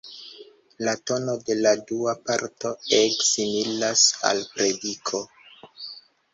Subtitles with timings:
[0.87, 5.25] La tono de la dua parto ege similas al prediko.